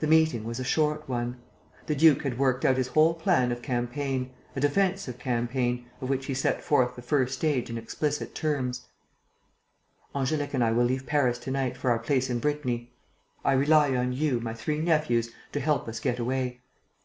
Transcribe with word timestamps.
The 0.00 0.08
meeting 0.08 0.42
was 0.42 0.58
a 0.58 0.64
short 0.64 1.08
one. 1.08 1.40
The 1.86 1.94
duke 1.94 2.22
had 2.24 2.40
worked 2.40 2.64
out 2.64 2.76
his 2.76 2.88
whole 2.88 3.14
plan 3.14 3.52
of 3.52 3.62
campaign, 3.62 4.30
a 4.56 4.58
defensive 4.60 5.16
campaign, 5.16 5.86
of 6.00 6.08
which 6.08 6.26
he 6.26 6.34
set 6.34 6.60
forth 6.60 6.96
the 6.96 7.02
first 7.02 7.34
stage 7.34 7.70
in 7.70 7.78
explicit 7.78 8.34
terms: 8.34 8.88
"Angélique 10.12 10.54
and 10.54 10.64
I 10.64 10.72
will 10.72 10.84
leave 10.86 11.06
Paris 11.06 11.38
to 11.38 11.52
night 11.52 11.76
for 11.76 11.92
our 11.92 12.00
place 12.00 12.28
in 12.28 12.40
Brittany. 12.40 12.90
I 13.44 13.52
rely 13.52 13.94
on 13.94 14.12
you, 14.12 14.40
my 14.40 14.54
three 14.54 14.80
nephews, 14.80 15.30
to 15.52 15.60
help 15.60 15.86
us 15.86 16.00
get 16.00 16.18
away. 16.18 16.60